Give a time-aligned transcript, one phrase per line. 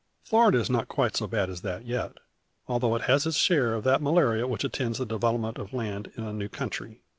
[0.23, 2.13] Florida is not quite so bad as that yet,
[2.67, 6.23] although it has its share of that malaria which attends the development of land in
[6.23, 7.03] a new country.